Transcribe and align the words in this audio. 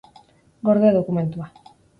Gorde 0.63 0.89
dokumentua. 0.95 1.51